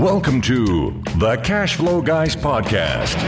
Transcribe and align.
Welcome 0.00 0.40
to 0.42 0.92
the 1.18 1.36
Cash 1.44 1.76
Flow 1.76 2.00
Guys 2.00 2.34
Podcast. 2.34 3.18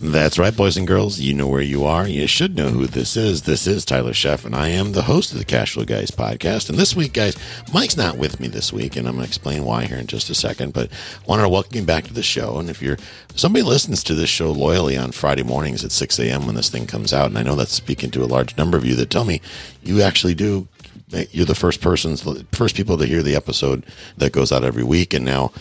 That's 0.00 0.38
right, 0.38 0.56
boys 0.56 0.76
and 0.76 0.86
girls. 0.86 1.18
You 1.18 1.34
know 1.34 1.48
where 1.48 1.60
you 1.60 1.84
are. 1.84 2.06
You 2.06 2.28
should 2.28 2.54
know 2.54 2.68
who 2.68 2.86
this 2.86 3.16
is. 3.16 3.42
This 3.42 3.66
is 3.66 3.84
Tyler 3.84 4.12
Sheff, 4.12 4.44
and 4.44 4.54
I 4.54 4.68
am 4.68 4.92
the 4.92 5.02
host 5.02 5.32
of 5.32 5.38
the 5.40 5.44
Cash 5.44 5.72
Flow 5.74 5.84
Guys 5.84 6.12
podcast. 6.12 6.70
And 6.70 6.78
this 6.78 6.94
week, 6.94 7.12
guys, 7.12 7.36
Mike's 7.74 7.96
not 7.96 8.18
with 8.18 8.38
me 8.38 8.46
this 8.46 8.72
week, 8.72 8.94
and 8.94 9.08
I'm 9.08 9.14
going 9.14 9.24
to 9.24 9.28
explain 9.28 9.64
why 9.64 9.86
here 9.86 9.96
in 9.96 10.06
just 10.06 10.30
a 10.30 10.34
second. 10.36 10.74
But 10.74 10.92
I 10.92 11.26
wanted 11.26 11.42
to 11.42 11.48
welcome 11.48 11.76
you 11.76 11.82
back 11.82 12.04
to 12.04 12.14
the 12.14 12.22
show. 12.22 12.60
And 12.60 12.70
if 12.70 12.80
you're 12.80 12.98
somebody 13.34 13.64
listens 13.64 14.04
to 14.04 14.14
this 14.14 14.30
show 14.30 14.52
loyally 14.52 14.96
on 14.96 15.10
Friday 15.10 15.42
mornings 15.42 15.84
at 15.84 15.90
6 15.90 16.20
a.m. 16.20 16.46
when 16.46 16.54
this 16.54 16.70
thing 16.70 16.86
comes 16.86 17.12
out, 17.12 17.26
and 17.26 17.36
I 17.36 17.42
know 17.42 17.56
that's 17.56 17.72
speaking 17.72 18.12
to 18.12 18.22
a 18.22 18.26
large 18.26 18.56
number 18.56 18.78
of 18.78 18.84
you 18.84 18.94
that 18.94 19.10
tell 19.10 19.24
me 19.24 19.40
you 19.82 20.02
actually 20.02 20.36
do 20.36 20.68
you're 21.10 21.46
the 21.46 21.54
first 21.54 21.80
persons, 21.80 22.22
first 22.52 22.76
people 22.76 22.98
to 22.98 23.06
hear 23.06 23.22
the 23.22 23.36
episode 23.36 23.84
that 24.16 24.32
goes 24.32 24.52
out 24.52 24.64
every 24.64 24.84
week. 24.84 25.14
And 25.14 25.24
now 25.24 25.52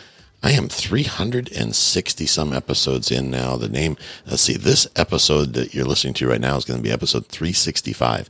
I 0.44 0.52
am 0.52 0.70
360 0.70 2.26
some 2.26 2.54
episodes 2.54 3.12
in 3.12 3.32
now. 3.32 3.58
The 3.58 3.70
name, 3.70 3.98
let's 4.26 4.44
see, 4.44 4.58
this 4.58 4.88
episode 4.96 5.54
that 5.54 5.74
you're 5.74 5.86
listening 5.86 6.14
to 6.16 6.28
right 6.28 6.42
now 6.42 6.58
is 6.58 6.66
going 6.66 6.80
to 6.80 6.84
be 6.84 6.92
episode 6.92 7.28
365. 7.28 8.30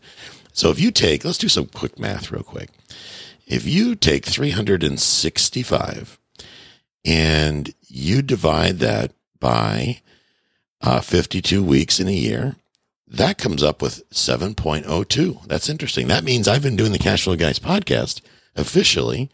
So 0.53 0.69
if 0.71 0.79
you 0.79 0.91
take, 0.91 1.25
let's 1.25 1.37
do 1.37 1.49
some 1.49 1.67
quick 1.67 1.99
math 1.99 2.31
real 2.31 2.43
quick. 2.43 2.69
If 3.45 3.65
you 3.65 3.95
take 3.95 4.25
365 4.25 6.19
and 7.05 7.73
you 7.87 8.21
divide 8.21 8.79
that 8.79 9.13
by 9.39 10.01
uh, 10.81 11.01
52 11.01 11.63
weeks 11.63 11.99
in 11.99 12.07
a 12.07 12.11
year, 12.11 12.55
that 13.07 13.37
comes 13.37 13.63
up 13.63 13.81
with 13.81 14.07
7.02. 14.09 15.45
That's 15.47 15.69
interesting. 15.69 16.07
That 16.07 16.23
means 16.23 16.47
I've 16.47 16.63
been 16.63 16.75
doing 16.75 16.91
the 16.91 16.99
Cash 16.99 17.23
Flow 17.23 17.35
Guys 17.35 17.59
podcast 17.59 18.21
officially 18.55 19.29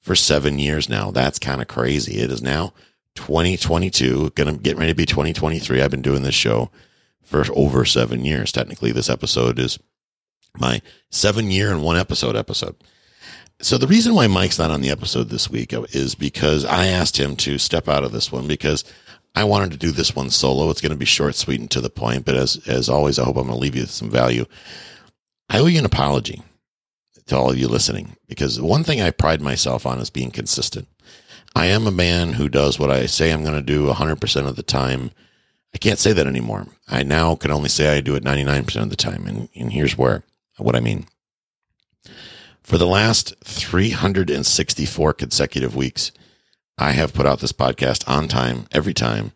for 0.00 0.14
seven 0.14 0.58
years 0.58 0.88
now. 0.88 1.10
That's 1.10 1.38
kind 1.38 1.60
of 1.60 1.68
crazy. 1.68 2.20
It 2.20 2.30
is 2.30 2.42
now 2.42 2.72
2022, 3.16 4.30
going 4.30 4.54
to 4.54 4.60
get 4.60 4.76
ready 4.76 4.92
to 4.92 4.96
be 4.96 5.06
2023. 5.06 5.82
I've 5.82 5.90
been 5.90 6.02
doing 6.02 6.22
this 6.22 6.34
show 6.34 6.70
for 7.24 7.44
over 7.54 7.84
seven 7.84 8.24
years. 8.24 8.52
Technically, 8.52 8.92
this 8.92 9.10
episode 9.10 9.58
is 9.58 9.78
my 10.56 10.80
seven 11.10 11.50
year 11.50 11.72
and 11.72 11.82
one 11.82 11.96
episode 11.96 12.36
episode. 12.36 12.76
So 13.60 13.76
the 13.76 13.88
reason 13.88 14.14
why 14.14 14.28
Mike's 14.28 14.58
not 14.58 14.70
on 14.70 14.82
the 14.82 14.90
episode 14.90 15.30
this 15.30 15.50
week 15.50 15.72
is 15.72 16.14
because 16.14 16.64
I 16.64 16.86
asked 16.86 17.18
him 17.18 17.34
to 17.36 17.58
step 17.58 17.88
out 17.88 18.04
of 18.04 18.12
this 18.12 18.30
one 18.30 18.46
because 18.46 18.84
I 19.34 19.44
wanted 19.44 19.70
to 19.72 19.76
do 19.76 19.90
this 19.90 20.16
one 20.16 20.30
solo. 20.30 20.70
It's 20.70 20.80
going 20.80 20.90
to 20.90 20.96
be 20.96 21.04
short, 21.04 21.34
sweet, 21.34 21.60
and 21.60 21.70
to 21.70 21.80
the 21.80 21.90
point. 21.90 22.24
But 22.24 22.34
as 22.34 22.56
as 22.66 22.88
always, 22.88 23.18
I 23.18 23.24
hope 23.24 23.36
I'm 23.36 23.44
going 23.44 23.54
to 23.54 23.60
leave 23.60 23.76
you 23.76 23.82
with 23.82 23.90
some 23.90 24.10
value. 24.10 24.46
I 25.48 25.58
owe 25.58 25.66
you 25.66 25.78
an 25.78 25.84
apology 25.84 26.42
to 27.26 27.36
all 27.36 27.50
of 27.50 27.58
you 27.58 27.68
listening 27.68 28.16
because 28.26 28.60
one 28.60 28.84
thing 28.84 29.00
I 29.00 29.10
pride 29.10 29.40
myself 29.40 29.86
on 29.86 29.98
is 29.98 30.10
being 30.10 30.30
consistent. 30.30 30.88
I 31.54 31.66
am 31.66 31.86
a 31.86 31.92
man 31.92 32.34
who 32.34 32.48
does 32.48 32.78
what 32.78 32.90
I 32.90 33.06
say 33.06 33.30
I'm 33.30 33.42
going 33.42 33.54
to 33.54 33.62
do 33.62 33.86
100% 33.86 34.46
of 34.46 34.56
the 34.56 34.62
time. 34.62 35.10
I 35.74 35.78
can't 35.78 35.98
say 35.98 36.12
that 36.12 36.26
anymore. 36.26 36.66
I 36.88 37.02
now 37.02 37.34
can 37.34 37.50
only 37.50 37.68
say 37.68 37.96
I 37.96 38.00
do 38.00 38.14
it 38.14 38.24
99% 38.24 38.82
of 38.82 38.90
the 38.90 38.96
time. 38.96 39.26
And, 39.26 39.48
and 39.54 39.72
here's 39.72 39.96
where, 39.96 40.24
what 40.56 40.76
I 40.76 40.80
mean. 40.80 41.06
For 42.62 42.78
the 42.78 42.86
last 42.86 43.34
364 43.44 45.14
consecutive 45.14 45.74
weeks, 45.74 46.12
I 46.78 46.92
have 46.92 47.12
put 47.12 47.26
out 47.26 47.40
this 47.40 47.52
podcast 47.52 48.08
on 48.08 48.28
time 48.28 48.66
every 48.70 48.94
time 48.94 49.32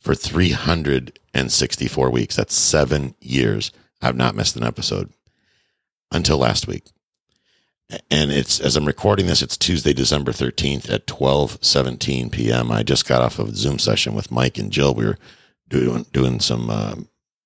for 0.00 0.14
364 0.14 2.10
weeks. 2.10 2.34
That's 2.36 2.54
seven 2.54 3.14
years. 3.20 3.70
I've 4.02 4.16
not 4.16 4.34
missed 4.34 4.56
an 4.56 4.64
episode 4.64 5.12
until 6.10 6.38
last 6.38 6.66
week. 6.66 6.84
And 8.10 8.32
it's, 8.32 8.58
as 8.60 8.76
I'm 8.76 8.86
recording 8.86 9.26
this, 9.26 9.42
it's 9.42 9.56
Tuesday, 9.56 9.92
December 9.92 10.32
13th 10.32 10.90
at 10.90 11.06
12 11.06 11.58
17 11.60 12.30
PM. 12.30 12.72
I 12.72 12.82
just 12.82 13.06
got 13.06 13.22
off 13.22 13.38
of 13.38 13.48
a 13.50 13.54
Zoom 13.54 13.78
session 13.78 14.14
with 14.14 14.30
Mike 14.32 14.58
and 14.58 14.70
Jill. 14.70 14.94
We 14.94 15.06
were 15.06 15.18
doing, 15.68 16.06
doing 16.12 16.40
some, 16.40 16.70
uh, 16.70 16.96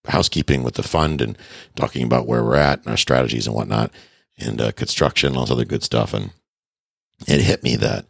housekeeping 0.07 0.63
with 0.63 0.75
the 0.75 0.83
fund 0.83 1.23
and 1.23 1.37
talking 1.77 2.03
about 2.05 2.27
where 2.27 2.45
we're 2.45 2.57
at 2.57 2.81
and 2.81 2.89
our 2.89 2.97
strategies 2.97 3.47
and 3.47 3.57
whatnot 3.57 3.91
and, 4.39 4.61
uh, 4.61 4.73
construction 4.73 5.29
and 5.29 5.37
all 5.37 5.45
this 5.45 5.53
other 5.53 5.65
good 5.65 5.83
stuff. 5.83 6.13
And 6.13 6.31
it 7.27 7.41
hit 7.41 7.63
me 7.63 7.77
that 7.77 8.05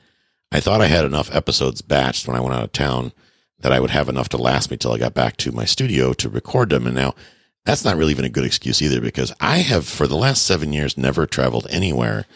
I 0.54 0.60
thought 0.60 0.80
I 0.80 0.86
had 0.86 1.04
enough 1.04 1.34
episodes 1.34 1.82
batched 1.82 2.28
when 2.28 2.36
I 2.36 2.40
went 2.40 2.54
out 2.54 2.62
of 2.62 2.70
town 2.70 3.10
that 3.58 3.72
I 3.72 3.80
would 3.80 3.90
have 3.90 4.08
enough 4.08 4.28
to 4.28 4.36
last 4.36 4.70
me 4.70 4.76
till 4.76 4.92
I 4.92 4.98
got 4.98 5.12
back 5.12 5.36
to 5.38 5.50
my 5.50 5.64
studio 5.64 6.12
to 6.12 6.28
record 6.28 6.70
them. 6.70 6.86
And 6.86 6.94
now 6.94 7.16
that's 7.64 7.84
not 7.84 7.96
really 7.96 8.12
even 8.12 8.24
a 8.24 8.28
good 8.28 8.44
excuse 8.44 8.80
either 8.80 9.00
because 9.00 9.32
I 9.40 9.58
have 9.58 9.84
for 9.84 10.06
the 10.06 10.14
last 10.14 10.46
seven 10.46 10.72
years 10.72 10.96
never 10.96 11.26
traveled 11.26 11.66
anywhere 11.70 12.26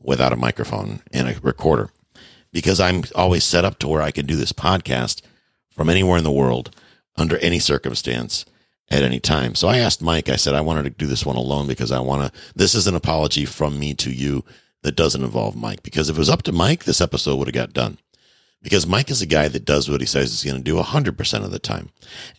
without 0.00 0.32
a 0.32 0.36
microphone 0.36 1.02
and 1.12 1.28
a 1.28 1.38
recorder 1.42 1.90
because 2.52 2.80
I'm 2.80 3.04
always 3.14 3.44
set 3.44 3.66
up 3.66 3.78
to 3.80 3.88
where 3.88 4.00
I 4.00 4.12
can 4.12 4.24
do 4.24 4.36
this 4.36 4.54
podcast 4.54 5.20
from 5.70 5.90
anywhere 5.90 6.16
in 6.16 6.24
the 6.24 6.32
world 6.32 6.74
under 7.16 7.36
any 7.36 7.58
circumstance 7.58 8.46
at 8.90 9.02
any 9.02 9.20
time. 9.20 9.54
So 9.54 9.68
I 9.68 9.76
asked 9.76 10.00
Mike, 10.00 10.30
I 10.30 10.36
said, 10.36 10.54
I 10.54 10.62
wanted 10.62 10.84
to 10.84 10.90
do 10.90 11.04
this 11.04 11.26
one 11.26 11.36
alone 11.36 11.66
because 11.66 11.92
I 11.92 12.00
want 12.00 12.32
to, 12.32 12.40
this 12.54 12.74
is 12.74 12.86
an 12.86 12.94
apology 12.94 13.44
from 13.44 13.78
me 13.78 13.92
to 13.96 14.10
you 14.10 14.42
that 14.82 14.96
doesn't 14.96 15.24
involve 15.24 15.56
Mike. 15.56 15.82
Because 15.82 16.08
if 16.08 16.16
it 16.16 16.18
was 16.18 16.30
up 16.30 16.42
to 16.44 16.52
Mike, 16.52 16.84
this 16.84 17.00
episode 17.00 17.36
would 17.36 17.48
have 17.48 17.54
got 17.54 17.72
done. 17.72 17.98
Because 18.62 18.86
Mike 18.88 19.10
is 19.10 19.22
a 19.22 19.26
guy 19.26 19.46
that 19.46 19.64
does 19.64 19.88
what 19.88 20.00
he 20.00 20.06
says 20.06 20.30
he's 20.30 20.50
going 20.50 20.62
to 20.62 20.70
do 20.70 20.76
100% 20.76 21.44
of 21.44 21.50
the 21.52 21.60
time. 21.60 21.90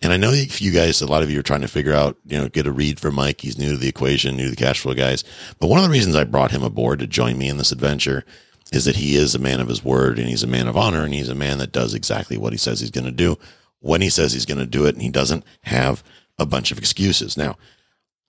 And 0.02 0.12
I 0.12 0.18
know 0.18 0.32
if 0.32 0.62
you 0.62 0.72
guys, 0.72 1.02
a 1.02 1.08
lot 1.08 1.24
of 1.24 1.32
you 1.32 1.40
are 1.40 1.44
trying 1.44 1.62
to 1.62 1.68
figure 1.68 1.94
out, 1.94 2.18
you 2.26 2.38
know, 2.38 2.50
get 2.50 2.68
a 2.68 2.74
read 2.74 3.00
for 3.00 3.10
Mike. 3.10 3.40
He's 3.40 3.58
new 3.58 3.72
to 3.72 3.78
the 3.78 3.88
equation, 3.88 4.36
new 4.36 4.46
to 4.46 4.50
the 4.50 4.56
cash 4.58 4.82
flow 4.82 4.94
guys. 4.94 5.24
But 5.60 5.68
one 5.68 5.80
of 5.80 5.86
the 5.86 5.92
reasons 5.92 6.16
I 6.16 6.26
brought 6.26 6.52
him 6.52 6.64
aboard 6.64 7.00
to 7.00 7.08
join 7.08 7.38
me 7.38 7.48
in 7.48 7.58
this 7.58 7.72
adventure 7.72 8.26
is 8.74 8.84
that 8.84 8.98
he 8.98 9.16
is 9.16 9.34
a 9.34 9.40
man 9.40 9.62
of 9.62 9.70
his 9.70 9.84
word 9.84 10.20
and 10.20 10.28
he's 10.28 10.44
a 10.44 10.48
man 10.48 10.68
of 10.68 10.76
honor 10.76 11.04
and 11.04 11.14
he's 11.14 11.30
a 11.30 11.36
man 11.36 11.58
that 11.60 11.72
does 11.72 11.94
exactly 11.94 12.38
what 12.38 12.52
he 12.52 12.58
says 12.58 12.82
he's 12.82 12.92
going 12.92 13.06
to 13.06 13.12
do 13.12 13.38
when 13.80 14.02
he 14.02 14.10
says 14.10 14.34
he's 14.34 14.46
going 14.46 14.60
to 14.60 14.66
do 14.66 14.86
it. 14.86 14.96
And 14.96 15.02
he 15.02 15.10
doesn't 15.10 15.46
have 15.64 16.04
a 16.38 16.46
bunch 16.46 16.72
of 16.72 16.78
excuses. 16.78 17.38
Now, 17.38 17.56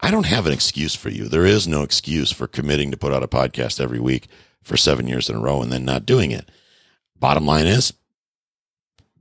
I 0.03 0.11
don't 0.11 0.27
have 0.27 0.47
an 0.47 0.53
excuse 0.53 0.95
for 0.95 1.11
you. 1.11 1.29
There 1.29 1.47
is 1.47 1.69
no 1.69 1.83
excuse 1.83 2.33
for 2.33 2.47
committing 2.47 2.91
to 2.91 2.97
put 2.97 3.13
out 3.13 3.23
a 3.23 3.29
podcast 3.29 3.81
every 3.81 4.01
week 4.01 4.29
for 4.63 4.77
seven 4.77 5.07
years 5.07 5.29
in 5.29 5.37
a 5.37 5.41
row 5.41 5.63
and 5.63 5.71
then 5.71 5.85
not 5.85 6.07
doing 6.07 6.31
it. 6.31 6.51
Bottom 7.19 7.45
line 7.45 7.67
is, 7.67 7.93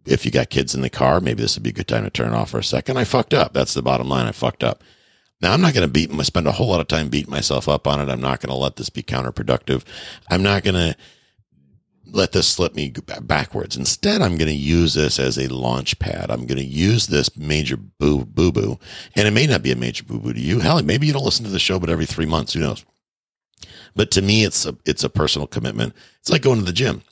if 0.05 0.25
you 0.25 0.31
got 0.31 0.49
kids 0.49 0.73
in 0.73 0.81
the 0.81 0.89
car, 0.89 1.19
maybe 1.19 1.41
this 1.41 1.55
would 1.55 1.63
be 1.63 1.69
a 1.69 1.73
good 1.73 1.87
time 1.87 2.03
to 2.05 2.09
turn 2.09 2.33
off 2.33 2.51
for 2.51 2.59
a 2.59 2.63
second. 2.63 2.97
I 2.97 3.03
fucked 3.03 3.33
up. 3.33 3.53
That's 3.53 3.73
the 3.73 3.81
bottom 3.81 4.07
line. 4.07 4.25
I 4.25 4.31
fucked 4.31 4.63
up. 4.63 4.83
Now 5.41 5.53
I'm 5.53 5.61
not 5.61 5.73
going 5.73 5.87
to 5.87 5.91
beat, 5.91 6.11
spend 6.25 6.47
a 6.47 6.53
whole 6.53 6.67
lot 6.67 6.81
of 6.81 6.87
time 6.87 7.09
beating 7.09 7.31
myself 7.31 7.69
up 7.69 7.87
on 7.87 7.99
it. 7.99 8.11
I'm 8.11 8.21
not 8.21 8.41
going 8.41 8.49
to 8.49 8.59
let 8.59 8.77
this 8.77 8.89
be 8.89 9.03
counterproductive. 9.03 9.83
I'm 10.29 10.43
not 10.43 10.63
going 10.63 10.75
to 10.75 10.95
let 12.11 12.31
this 12.31 12.47
slip 12.47 12.75
me 12.75 12.93
backwards. 13.21 13.77
Instead, 13.77 14.21
I'm 14.21 14.37
going 14.37 14.49
to 14.49 14.53
use 14.53 14.93
this 14.93 15.19
as 15.19 15.37
a 15.37 15.47
launch 15.47 15.97
pad. 15.99 16.29
I'm 16.29 16.45
going 16.45 16.57
to 16.57 16.63
use 16.63 17.07
this 17.07 17.35
major 17.37 17.77
boo 17.77 18.25
boo 18.25 18.51
boo, 18.51 18.79
and 19.15 19.27
it 19.27 19.31
may 19.31 19.47
not 19.47 19.63
be 19.63 19.71
a 19.71 19.75
major 19.75 20.03
boo 20.03 20.19
boo 20.19 20.33
to 20.33 20.39
you. 20.39 20.59
Hell, 20.59 20.81
maybe 20.83 21.07
you 21.07 21.13
don't 21.13 21.25
listen 21.25 21.45
to 21.45 21.51
the 21.51 21.59
show, 21.59 21.79
but 21.79 21.89
every 21.89 22.05
three 22.05 22.25
months, 22.25 22.53
who 22.53 22.59
knows? 22.59 22.85
But 23.95 24.11
to 24.11 24.21
me, 24.21 24.43
it's 24.43 24.65
a 24.65 24.75
it's 24.85 25.03
a 25.03 25.09
personal 25.09 25.47
commitment. 25.47 25.93
It's 26.19 26.29
like 26.29 26.41
going 26.41 26.59
to 26.59 26.65
the 26.65 26.73
gym. 26.73 27.03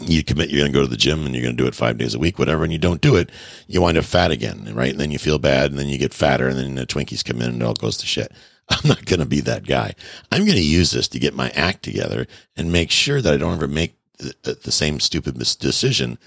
You 0.00 0.22
commit, 0.22 0.50
you're 0.50 0.60
going 0.60 0.72
to 0.72 0.78
go 0.78 0.84
to 0.84 0.90
the 0.90 0.96
gym 0.96 1.24
and 1.24 1.34
you're 1.34 1.42
going 1.42 1.56
to 1.56 1.62
do 1.62 1.66
it 1.66 1.74
five 1.74 1.96
days 1.96 2.14
a 2.14 2.18
week, 2.18 2.38
whatever, 2.38 2.64
and 2.64 2.72
you 2.72 2.78
don't 2.78 3.00
do 3.00 3.16
it, 3.16 3.30
you 3.66 3.80
wind 3.80 3.96
up 3.96 4.04
fat 4.04 4.30
again, 4.30 4.70
right? 4.74 4.90
And 4.90 5.00
then 5.00 5.10
you 5.10 5.18
feel 5.18 5.38
bad, 5.38 5.70
and 5.70 5.78
then 5.78 5.88
you 5.88 5.96
get 5.96 6.12
fatter, 6.12 6.48
and 6.48 6.58
then 6.58 6.74
the 6.74 6.86
Twinkies 6.86 7.24
come 7.24 7.40
in, 7.40 7.48
and 7.48 7.62
it 7.62 7.64
all 7.64 7.72
goes 7.72 7.96
to 7.98 8.06
shit. 8.06 8.30
I'm 8.68 8.88
not 8.88 9.04
going 9.06 9.20
to 9.20 9.26
be 9.26 9.40
that 9.40 9.66
guy. 9.66 9.94
I'm 10.32 10.44
going 10.44 10.58
to 10.58 10.62
use 10.62 10.90
this 10.90 11.08
to 11.08 11.18
get 11.18 11.34
my 11.34 11.50
act 11.50 11.82
together 11.82 12.26
and 12.56 12.72
make 12.72 12.90
sure 12.90 13.22
that 13.22 13.32
I 13.32 13.36
don't 13.36 13.54
ever 13.54 13.68
make 13.68 13.96
the, 14.18 14.58
the 14.62 14.72
same 14.72 15.00
stupid 15.00 15.38
decision 15.38 16.18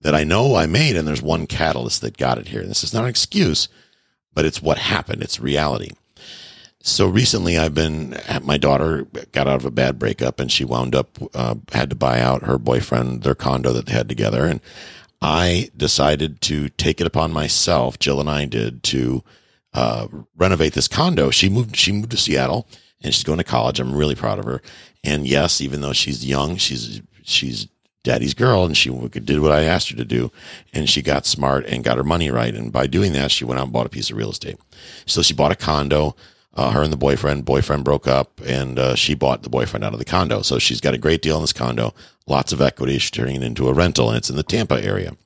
that 0.00 0.14
I 0.14 0.24
know 0.24 0.54
I 0.54 0.66
made. 0.66 0.96
And 0.96 1.06
there's 1.06 1.22
one 1.22 1.46
catalyst 1.46 2.00
that 2.00 2.16
got 2.16 2.38
it 2.38 2.48
here. 2.48 2.60
And 2.60 2.70
this 2.70 2.84
is 2.84 2.94
not 2.94 3.04
an 3.04 3.10
excuse, 3.10 3.68
but 4.32 4.44
it's 4.44 4.62
what 4.62 4.78
happened. 4.78 5.22
It's 5.22 5.40
reality. 5.40 5.90
So 6.82 7.06
recently 7.06 7.58
I've 7.58 7.74
been, 7.74 8.14
at 8.14 8.44
my 8.44 8.56
daughter 8.56 9.06
got 9.32 9.46
out 9.46 9.56
of 9.56 9.66
a 9.66 9.70
bad 9.70 9.98
breakup 9.98 10.40
and 10.40 10.50
she 10.50 10.64
wound 10.64 10.94
up, 10.94 11.18
uh, 11.34 11.56
had 11.72 11.90
to 11.90 11.96
buy 11.96 12.20
out 12.20 12.44
her 12.44 12.58
boyfriend, 12.58 13.22
their 13.22 13.34
condo 13.34 13.72
that 13.72 13.86
they 13.86 13.92
had 13.92 14.08
together. 14.08 14.46
And 14.46 14.60
I 15.20 15.70
decided 15.76 16.40
to 16.42 16.70
take 16.70 17.00
it 17.00 17.06
upon 17.06 17.32
myself. 17.32 17.98
Jill 17.98 18.20
and 18.20 18.30
I 18.30 18.46
did 18.46 18.82
to, 18.84 19.22
uh, 19.74 20.08
renovate 20.36 20.72
this 20.72 20.88
condo. 20.88 21.30
She 21.30 21.50
moved, 21.50 21.76
she 21.76 21.92
moved 21.92 22.12
to 22.12 22.16
Seattle 22.16 22.66
and 23.02 23.12
she's 23.12 23.24
going 23.24 23.38
to 23.38 23.44
college. 23.44 23.78
I'm 23.78 23.94
really 23.94 24.14
proud 24.14 24.38
of 24.38 24.46
her. 24.46 24.62
And 25.04 25.26
yes, 25.26 25.60
even 25.60 25.82
though 25.82 25.92
she's 25.92 26.24
young, 26.24 26.56
she's 26.56 27.02
she's 27.30 27.68
daddy's 28.02 28.34
girl 28.34 28.64
and 28.64 28.76
she 28.76 28.90
did 28.90 29.40
what 29.40 29.52
I 29.52 29.62
asked 29.62 29.90
her 29.90 29.96
to 29.96 30.04
do. 30.04 30.30
And 30.72 30.88
she 30.88 31.02
got 31.02 31.26
smart 31.26 31.66
and 31.66 31.84
got 31.84 31.96
her 31.96 32.04
money 32.04 32.30
right. 32.30 32.54
And 32.54 32.72
by 32.72 32.86
doing 32.86 33.12
that, 33.12 33.30
she 33.30 33.44
went 33.44 33.60
out 33.60 33.64
and 33.64 33.72
bought 33.72 33.86
a 33.86 33.90
piece 33.90 34.10
of 34.10 34.16
real 34.16 34.30
estate. 34.30 34.58
So 35.06 35.22
she 35.22 35.34
bought 35.34 35.52
a 35.52 35.56
condo. 35.56 36.16
Uh, 36.52 36.72
her 36.72 36.82
and 36.82 36.92
the 36.92 36.96
boyfriend, 36.96 37.44
boyfriend 37.44 37.84
broke 37.84 38.08
up 38.08 38.40
and 38.44 38.76
uh, 38.76 38.94
she 38.96 39.14
bought 39.14 39.44
the 39.44 39.48
boyfriend 39.48 39.84
out 39.84 39.92
of 39.92 40.00
the 40.00 40.04
condo. 40.04 40.42
So 40.42 40.58
she's 40.58 40.80
got 40.80 40.94
a 40.94 40.98
great 40.98 41.22
deal 41.22 41.36
in 41.36 41.42
this 41.42 41.52
condo, 41.52 41.94
lots 42.26 42.52
of 42.52 42.60
equity. 42.60 42.98
She's 42.98 43.10
turning 43.12 43.36
it 43.36 43.42
into 43.42 43.68
a 43.68 43.72
rental 43.72 44.08
and 44.08 44.16
it's 44.16 44.30
in 44.30 44.36
the 44.36 44.42
Tampa 44.42 44.82
area. 44.84 45.16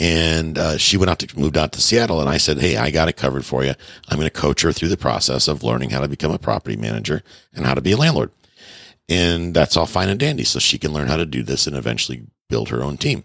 And 0.00 0.58
uh, 0.58 0.78
she 0.78 0.96
went 0.96 1.10
out 1.10 1.18
to 1.20 1.38
moved 1.38 1.58
out 1.58 1.72
to 1.72 1.80
Seattle, 1.82 2.20
and 2.20 2.28
I 2.28 2.38
said, 2.38 2.58
"Hey, 2.58 2.78
I 2.78 2.90
got 2.90 3.10
it 3.10 3.18
covered 3.18 3.44
for 3.44 3.62
you. 3.62 3.74
I'm 4.08 4.16
going 4.16 4.26
to 4.26 4.30
coach 4.30 4.62
her 4.62 4.72
through 4.72 4.88
the 4.88 4.96
process 4.96 5.46
of 5.46 5.62
learning 5.62 5.90
how 5.90 6.00
to 6.00 6.08
become 6.08 6.32
a 6.32 6.38
property 6.38 6.74
manager 6.74 7.22
and 7.52 7.66
how 7.66 7.74
to 7.74 7.82
be 7.82 7.92
a 7.92 7.98
landlord." 7.98 8.30
And 9.10 9.52
that's 9.52 9.76
all 9.76 9.86
fine 9.86 10.08
and 10.08 10.20
dandy. 10.20 10.44
So 10.44 10.60
she 10.60 10.78
can 10.78 10.92
learn 10.92 11.08
how 11.08 11.16
to 11.16 11.26
do 11.26 11.42
this 11.42 11.66
and 11.66 11.76
eventually 11.76 12.22
build 12.48 12.68
her 12.68 12.82
own 12.82 12.96
team. 12.96 13.24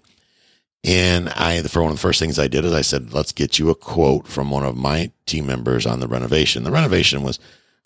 And 0.83 1.29
I, 1.29 1.61
for 1.63 1.81
one 1.81 1.91
of 1.91 1.97
the 1.97 2.01
first 2.01 2.19
things 2.19 2.37
I 2.37 2.47
did 2.47 2.65
is 2.65 2.73
I 2.73 2.81
said, 2.81 3.13
let's 3.13 3.31
get 3.31 3.57
you 3.57 3.69
a 3.69 3.75
quote 3.75 4.27
from 4.27 4.49
one 4.49 4.63
of 4.63 4.75
my 4.75 5.11
team 5.25 5.45
members 5.45 5.85
on 5.85 5.99
the 5.99 6.07
renovation. 6.07 6.63
The 6.63 6.71
renovation 6.71 7.23
was 7.23 7.39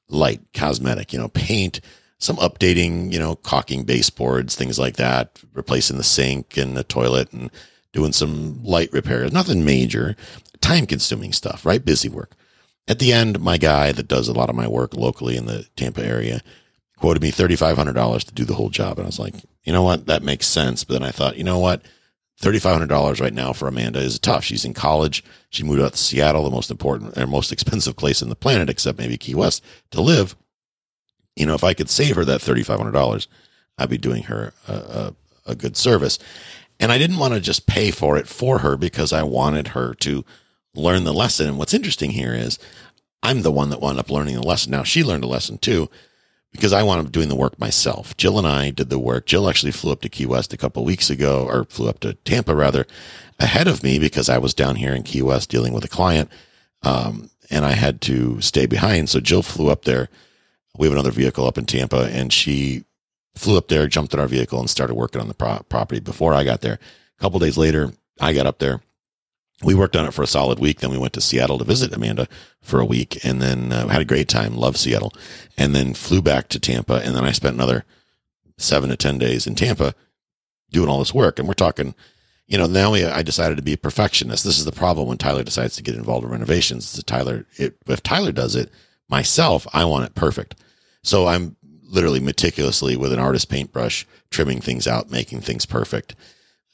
light 0.09 0.41
cosmetic, 0.53 1.13
you 1.13 1.19
know, 1.19 1.29
paint, 1.29 1.81
some 2.17 2.37
updating, 2.37 3.11
you 3.11 3.19
know, 3.19 3.35
caulking 3.35 3.83
baseboards, 3.83 4.55
things 4.55 4.79
like 4.79 4.97
that, 4.97 5.39
replacing 5.53 5.97
the 5.97 6.03
sink 6.03 6.57
and 6.57 6.75
the 6.75 6.83
toilet 6.83 7.31
and 7.31 7.51
doing 7.93 8.11
some 8.11 8.63
light 8.63 8.91
repairs, 8.91 9.31
nothing 9.31 9.63
major, 9.63 10.15
time 10.61 10.85
consuming 10.85 11.31
stuff, 11.31 11.65
right? 11.65 11.85
Busy 11.85 12.09
work. 12.09 12.33
At 12.87 12.99
the 12.99 13.13
end, 13.13 13.39
my 13.39 13.57
guy 13.57 13.91
that 13.91 14.07
does 14.07 14.27
a 14.27 14.33
lot 14.33 14.49
of 14.49 14.55
my 14.55 14.67
work 14.67 14.93
locally 14.93 15.37
in 15.37 15.45
the 15.45 15.67
Tampa 15.75 16.05
area 16.05 16.41
quoted 16.99 17.21
me 17.21 17.31
$3,500 17.31 18.23
to 18.25 18.33
do 18.33 18.45
the 18.45 18.53
whole 18.53 18.69
job. 18.69 18.97
And 18.97 19.05
I 19.05 19.07
was 19.07 19.19
like, 19.19 19.35
you 19.63 19.73
know 19.73 19.83
what? 19.83 20.05
That 20.07 20.23
makes 20.23 20.47
sense. 20.47 20.83
But 20.83 20.93
then 20.93 21.03
I 21.03 21.11
thought, 21.11 21.37
you 21.37 21.43
know 21.43 21.59
what? 21.59 21.81
$3,500 22.41 23.19
right 23.19 23.33
now 23.33 23.51
for 23.51 23.67
Amanda 23.67 23.99
is 23.99 24.19
tough. 24.19 24.43
She's 24.43 24.65
in 24.65 24.73
college. 24.73 25.23
She 25.49 25.63
moved 25.63 25.81
out 25.81 25.93
to 25.93 25.97
Seattle, 25.97 26.43
the 26.43 26.49
most 26.49 26.71
important 26.71 27.17
and 27.17 27.29
most 27.29 27.51
expensive 27.51 27.95
place 27.95 28.21
in 28.21 28.29
the 28.29 28.35
planet, 28.35 28.69
except 28.69 28.97
maybe 28.97 29.17
Key 29.17 29.35
West 29.35 29.63
to 29.91 30.01
live. 30.01 30.35
You 31.35 31.45
know, 31.45 31.53
if 31.53 31.63
I 31.63 31.73
could 31.73 31.89
save 31.89 32.15
her 32.15 32.25
that 32.25 32.41
$3,500, 32.41 33.27
I'd 33.77 33.89
be 33.89 33.97
doing 33.97 34.23
her 34.23 34.53
a, 34.67 34.73
a, 34.73 35.15
a 35.47 35.55
good 35.55 35.77
service. 35.77 36.19
And 36.79 36.91
I 36.91 36.97
didn't 36.97 37.17
want 37.17 37.33
to 37.33 37.41
just 37.41 37.67
pay 37.67 37.91
for 37.91 38.17
it 38.17 38.27
for 38.27 38.59
her 38.59 38.77
because 38.77 39.11
I 39.11 39.23
wanted 39.23 39.69
her 39.69 39.93
to 39.95 40.23
learn 40.73 41.03
the 41.03 41.13
lesson. 41.13 41.47
And 41.47 41.57
what's 41.57 41.73
interesting 41.73 42.11
here 42.11 42.33
is 42.33 42.59
I'm 43.21 43.41
the 43.41 43.51
one 43.51 43.69
that 43.69 43.81
wound 43.81 43.99
up 43.99 44.09
learning 44.09 44.35
the 44.35 44.47
lesson. 44.47 44.71
Now 44.71 44.83
she 44.83 45.03
learned 45.03 45.23
a 45.23 45.27
lesson 45.27 45.57
too, 45.57 45.89
because 46.51 46.73
I 46.73 46.83
wound 46.83 47.05
up 47.05 47.11
doing 47.11 47.29
the 47.29 47.35
work 47.35 47.59
myself. 47.59 48.15
Jill 48.17 48.37
and 48.37 48.47
I 48.47 48.71
did 48.71 48.89
the 48.89 48.99
work. 48.99 49.25
Jill 49.25 49.49
actually 49.49 49.71
flew 49.71 49.91
up 49.91 50.01
to 50.01 50.09
Key 50.09 50.25
West 50.25 50.53
a 50.53 50.57
couple 50.57 50.83
weeks 50.83 51.09
ago, 51.09 51.45
or 51.47 51.65
flew 51.65 51.89
up 51.89 51.99
to 52.01 52.13
Tampa 52.13 52.55
rather, 52.55 52.85
ahead 53.39 53.67
of 53.67 53.83
me 53.83 53.99
because 53.99 54.29
I 54.29 54.37
was 54.37 54.53
down 54.53 54.75
here 54.75 54.93
in 54.93 55.03
Key 55.03 55.21
West 55.21 55.49
dealing 55.49 55.73
with 55.73 55.85
a 55.85 55.89
client, 55.89 56.29
um, 56.83 57.29
and 57.49 57.65
I 57.65 57.71
had 57.71 58.01
to 58.01 58.41
stay 58.41 58.65
behind. 58.65 59.09
So 59.09 59.19
Jill 59.19 59.43
flew 59.43 59.69
up 59.69 59.85
there. 59.85 60.09
We 60.77 60.87
have 60.87 60.93
another 60.93 61.11
vehicle 61.11 61.45
up 61.45 61.57
in 61.57 61.65
Tampa, 61.65 62.09
and 62.11 62.31
she 62.33 62.85
flew 63.35 63.57
up 63.57 63.67
there, 63.67 63.87
jumped 63.87 64.13
in 64.13 64.19
our 64.19 64.27
vehicle, 64.27 64.59
and 64.59 64.69
started 64.69 64.95
working 64.95 65.21
on 65.21 65.27
the 65.27 65.33
pro- 65.33 65.63
property 65.69 65.99
before 65.99 66.33
I 66.33 66.43
got 66.43 66.61
there. 66.61 66.79
A 67.19 67.21
couple 67.21 67.39
days 67.39 67.57
later, 67.57 67.91
I 68.19 68.33
got 68.33 68.47
up 68.47 68.59
there 68.59 68.81
we 69.63 69.75
worked 69.75 69.95
on 69.95 70.05
it 70.05 70.13
for 70.13 70.23
a 70.23 70.27
solid 70.27 70.59
week. 70.59 70.79
Then 70.79 70.91
we 70.91 70.97
went 70.97 71.13
to 71.13 71.21
Seattle 71.21 71.57
to 71.57 71.65
visit 71.65 71.93
Amanda 71.93 72.27
for 72.61 72.79
a 72.79 72.85
week 72.85 73.23
and 73.25 73.41
then 73.41 73.71
uh, 73.71 73.87
had 73.87 74.01
a 74.01 74.05
great 74.05 74.29
time. 74.29 74.55
Love 74.55 74.77
Seattle 74.77 75.13
and 75.57 75.75
then 75.75 75.93
flew 75.93 76.21
back 76.21 76.47
to 76.49 76.59
Tampa. 76.59 77.01
And 77.03 77.15
then 77.15 77.25
I 77.25 77.31
spent 77.31 77.55
another 77.55 77.83
seven 78.57 78.89
to 78.89 78.95
10 78.95 79.17
days 79.17 79.47
in 79.47 79.55
Tampa 79.55 79.93
doing 80.71 80.89
all 80.89 80.99
this 80.99 81.13
work. 81.13 81.39
And 81.39 81.47
we're 81.47 81.55
talking, 81.55 81.93
you 82.47 82.57
know, 82.57 82.67
now 82.67 82.91
we, 82.91 83.03
I 83.03 83.21
decided 83.21 83.57
to 83.57 83.63
be 83.63 83.73
a 83.73 83.77
perfectionist. 83.77 84.43
This 84.43 84.59
is 84.59 84.65
the 84.65 84.71
problem 84.71 85.07
when 85.07 85.17
Tyler 85.17 85.43
decides 85.43 85.75
to 85.75 85.83
get 85.83 85.95
involved 85.95 86.23
in 86.23 86.31
renovations. 86.31 86.87
So 86.87 87.01
Tyler, 87.01 87.45
it, 87.57 87.77
if 87.87 88.01
Tyler 88.01 88.31
does 88.31 88.55
it 88.55 88.71
myself, 89.09 89.67
I 89.73 89.83
want 89.85 90.05
it 90.05 90.15
perfect. 90.15 90.55
So 91.03 91.27
I'm 91.27 91.57
literally 91.83 92.19
meticulously 92.19 92.95
with 92.95 93.11
an 93.11 93.19
artist 93.19 93.49
paintbrush, 93.49 94.07
trimming 94.29 94.61
things 94.61 94.87
out, 94.87 95.11
making 95.11 95.41
things 95.41 95.65
perfect 95.65 96.15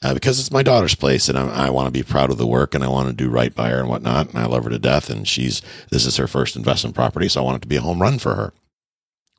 uh, 0.02 0.12
because 0.12 0.38
it's 0.38 0.50
my 0.50 0.62
daughter's 0.62 0.94
place 0.94 1.28
and 1.28 1.38
I, 1.38 1.66
I 1.66 1.70
want 1.70 1.86
to 1.86 1.90
be 1.90 2.02
proud 2.02 2.30
of 2.30 2.38
the 2.38 2.46
work 2.46 2.74
and 2.74 2.84
I 2.84 2.88
want 2.88 3.08
to 3.08 3.14
do 3.14 3.30
right 3.30 3.54
by 3.54 3.70
her 3.70 3.80
and 3.80 3.88
whatnot. 3.88 4.30
And 4.30 4.38
I 4.38 4.46
love 4.46 4.64
her 4.64 4.70
to 4.70 4.78
death. 4.78 5.08
And 5.08 5.26
she's, 5.26 5.62
this 5.90 6.04
is 6.04 6.16
her 6.18 6.26
first 6.26 6.54
investment 6.54 6.94
property. 6.94 7.28
So 7.28 7.40
I 7.40 7.44
want 7.44 7.56
it 7.56 7.62
to 7.62 7.68
be 7.68 7.76
a 7.76 7.82
home 7.82 8.02
run 8.02 8.18
for 8.18 8.34
her. 8.34 8.52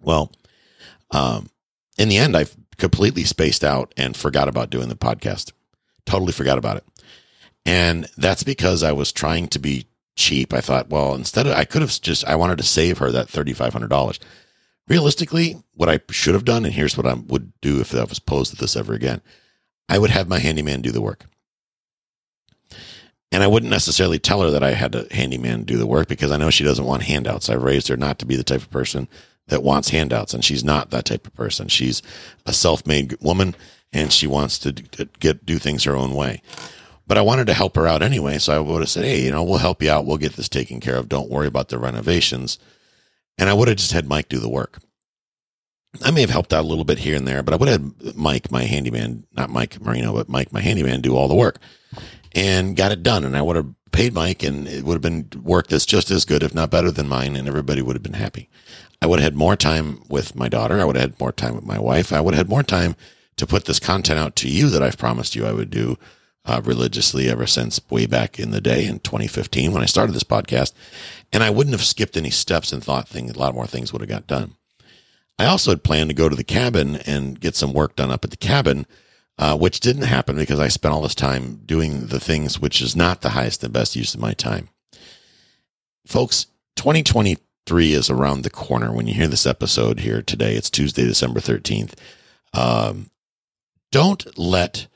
Well, 0.01 0.31
um, 1.11 1.49
in 1.97 2.09
the 2.09 2.17
end, 2.17 2.35
I 2.35 2.45
completely 2.77 3.23
spaced 3.23 3.63
out 3.63 3.93
and 3.97 4.17
forgot 4.17 4.47
about 4.47 4.69
doing 4.69 4.89
the 4.89 4.95
podcast. 4.95 5.51
Totally 6.05 6.31
forgot 6.33 6.57
about 6.57 6.77
it. 6.77 6.85
And 7.65 8.09
that's 8.17 8.43
because 8.43 8.81
I 8.81 8.93
was 8.93 9.11
trying 9.11 9.47
to 9.49 9.59
be 9.59 9.87
cheap. 10.15 10.53
I 10.53 10.61
thought, 10.61 10.89
well, 10.89 11.13
instead 11.13 11.45
of, 11.45 11.53
I 11.53 11.65
could 11.65 11.81
have 11.81 12.01
just, 12.01 12.25
I 12.25 12.35
wanted 12.35 12.57
to 12.57 12.63
save 12.63 12.97
her 12.97 13.11
that 13.11 13.27
$3,500. 13.27 14.19
Realistically, 14.87 15.61
what 15.73 15.89
I 15.89 15.99
should 16.09 16.33
have 16.33 16.45
done, 16.45 16.65
and 16.65 16.73
here's 16.73 16.97
what 16.97 17.05
I 17.05 17.13
would 17.13 17.51
do 17.61 17.79
if 17.79 17.93
I 17.93 18.03
was 18.05 18.19
posed 18.19 18.53
at 18.53 18.59
this 18.59 18.75
ever 18.75 18.93
again 18.93 19.21
I 19.89 19.97
would 19.97 20.09
have 20.09 20.27
my 20.27 20.39
handyman 20.39 20.81
do 20.81 20.91
the 20.91 21.01
work. 21.01 21.25
And 23.31 23.43
I 23.43 23.47
wouldn't 23.47 23.69
necessarily 23.69 24.19
tell 24.19 24.41
her 24.41 24.51
that 24.51 24.63
I 24.63 24.71
had 24.71 24.95
a 24.95 25.13
handyman 25.13 25.63
do 25.63 25.77
the 25.77 25.87
work 25.87 26.07
because 26.07 26.31
I 26.31 26.37
know 26.37 26.49
she 26.49 26.63
doesn't 26.63 26.85
want 26.85 27.03
handouts. 27.03 27.49
I've 27.49 27.63
raised 27.63 27.89
her 27.89 27.97
not 27.97 28.19
to 28.19 28.25
be 28.25 28.35
the 28.35 28.43
type 28.43 28.61
of 28.61 28.71
person 28.71 29.07
that 29.47 29.63
wants 29.63 29.89
handouts, 29.89 30.33
and 30.33 30.43
she's 30.43 30.63
not 30.63 30.91
that 30.91 31.05
type 31.05 31.27
of 31.27 31.33
person. 31.35 31.67
She's 31.67 32.01
a 32.45 32.53
self-made 32.53 33.17
woman, 33.21 33.55
and 33.91 34.11
she 34.11 34.27
wants 34.27 34.59
to 34.59 34.71
get 35.19 35.45
do 35.45 35.57
things 35.57 35.83
her 35.83 35.95
own 35.95 36.13
way. 36.13 36.41
But 37.05 37.17
I 37.17 37.21
wanted 37.21 37.47
to 37.47 37.53
help 37.53 37.75
her 37.75 37.87
out 37.87 38.01
anyway, 38.01 38.37
so 38.37 38.53
I 38.53 38.59
would 38.59 38.81
have 38.81 38.89
said, 38.89 39.05
"Hey, 39.05 39.23
you 39.23 39.31
know, 39.31 39.43
we'll 39.43 39.59
help 39.59 39.81
you 39.81 39.89
out. 39.89 40.05
We'll 40.05 40.17
get 40.17 40.33
this 40.33 40.49
taken 40.49 40.81
care 40.81 40.97
of. 40.97 41.07
Don't 41.07 41.29
worry 41.29 41.47
about 41.47 41.69
the 41.69 41.77
renovations." 41.77 42.59
And 43.37 43.49
I 43.49 43.53
would 43.53 43.67
have 43.67 43.77
just 43.77 43.93
had 43.93 44.07
Mike 44.07 44.29
do 44.29 44.39
the 44.39 44.49
work. 44.49 44.79
I 46.03 46.11
may 46.11 46.21
have 46.21 46.29
helped 46.29 46.53
out 46.53 46.63
a 46.63 46.67
little 46.67 46.83
bit 46.83 46.99
here 46.99 47.15
and 47.15 47.27
there, 47.27 47.43
but 47.43 47.53
I 47.53 47.57
would 47.57 47.69
have 47.69 47.81
had 47.81 48.15
Mike, 48.15 48.51
my 48.51 48.63
handyman, 48.63 49.25
not 49.33 49.49
Mike 49.49 49.81
Marino, 49.81 50.13
but 50.13 50.29
Mike, 50.29 50.51
my 50.51 50.61
handyman, 50.61 51.01
do 51.01 51.15
all 51.15 51.27
the 51.27 51.35
work 51.35 51.59
and 52.33 52.75
got 52.75 52.91
it 52.91 53.03
done. 53.03 53.23
And 53.23 53.35
I 53.35 53.41
would 53.41 53.55
have 53.55 53.73
paid 53.91 54.13
Mike 54.13 54.43
and 54.43 54.67
it 54.67 54.83
would 54.83 54.93
have 54.93 55.01
been 55.01 55.29
work 55.41 55.67
that's 55.67 55.85
just 55.85 56.11
as 56.11 56.25
good, 56.25 56.43
if 56.43 56.53
not 56.53 56.69
better 56.69 56.91
than 56.91 57.07
mine. 57.07 57.35
And 57.35 57.47
everybody 57.47 57.81
would 57.81 57.95
have 57.95 58.03
been 58.03 58.13
happy. 58.13 58.49
I 59.01 59.07
would 59.07 59.19
have 59.19 59.33
had 59.33 59.35
more 59.35 59.55
time 59.55 60.03
with 60.09 60.35
my 60.35 60.49
daughter. 60.49 60.79
I 60.79 60.85
would 60.85 60.95
have 60.95 61.11
had 61.11 61.19
more 61.19 61.31
time 61.31 61.55
with 61.55 61.65
my 61.65 61.79
wife. 61.79 62.11
I 62.11 62.21
would 62.21 62.33
have 62.33 62.47
had 62.47 62.49
more 62.49 62.63
time 62.63 62.95
to 63.37 63.47
put 63.47 63.65
this 63.65 63.79
content 63.79 64.19
out 64.19 64.35
to 64.37 64.49
you 64.49 64.69
that 64.69 64.81
I've 64.81 64.97
promised 64.97 65.35
you 65.35 65.45
I 65.45 65.53
would 65.53 65.69
do 65.69 65.97
uh, 66.45 66.61
religiously 66.63 67.29
ever 67.29 67.45
since 67.45 67.79
way 67.89 68.05
back 68.05 68.39
in 68.39 68.51
the 68.51 68.61
day 68.61 68.85
in 68.85 68.99
2015 68.99 69.73
when 69.73 69.83
I 69.83 69.85
started 69.85 70.13
this 70.13 70.23
podcast. 70.23 70.73
And 71.31 71.43
I 71.43 71.49
wouldn't 71.49 71.73
have 71.73 71.83
skipped 71.83 72.17
any 72.17 72.29
steps 72.29 72.71
and 72.71 72.83
thought 72.83 73.07
things, 73.07 73.31
a 73.31 73.39
lot 73.39 73.53
more 73.53 73.67
things 73.67 73.91
would 73.91 74.01
have 74.01 74.09
got 74.09 74.27
done. 74.27 74.55
I 75.39 75.45
also 75.45 75.71
had 75.71 75.83
planned 75.83 76.09
to 76.09 76.15
go 76.15 76.29
to 76.29 76.35
the 76.35 76.43
cabin 76.43 76.97
and 77.05 77.39
get 77.39 77.55
some 77.55 77.73
work 77.73 77.95
done 77.95 78.11
up 78.11 78.23
at 78.23 78.31
the 78.31 78.37
cabin, 78.37 78.87
uh, 79.37 79.55
which 79.57 79.79
didn't 79.79 80.03
happen 80.03 80.35
because 80.35 80.59
I 80.59 80.67
spent 80.67 80.93
all 80.93 81.01
this 81.01 81.15
time 81.15 81.61
doing 81.65 82.07
the 82.07 82.19
things 82.19 82.59
which 82.59 82.81
is 82.81 82.95
not 82.95 83.21
the 83.21 83.29
highest 83.29 83.63
and 83.63 83.71
best 83.71 83.95
use 83.95 84.15
of 84.15 84.19
my 84.19 84.33
time. 84.33 84.69
Folks, 86.07 86.47
2023 86.77 87.93
is 87.93 88.09
around 88.09 88.41
the 88.41 88.49
corner. 88.49 88.91
When 88.91 89.07
you 89.07 89.13
hear 89.13 89.27
this 89.27 89.45
episode 89.45 89.99
here 89.99 90.21
today, 90.21 90.55
it's 90.55 90.69
Tuesday, 90.69 91.05
December 91.05 91.39
13th. 91.39 91.93
Um, 92.53 93.11
don't 93.91 94.37
let, 94.39 94.87